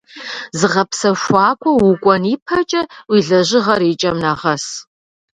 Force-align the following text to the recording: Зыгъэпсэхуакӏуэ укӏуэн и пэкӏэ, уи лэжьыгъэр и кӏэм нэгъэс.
Зыгъэпсэхуакӏуэ 0.59 1.71
укӏуэн 1.91 2.23
и 2.33 2.35
пэкӏэ, 2.45 2.81
уи 3.11 3.19
лэжьыгъэр 3.27 3.81
и 3.91 3.93
кӏэм 3.99 4.17
нэгъэс. 4.23 4.65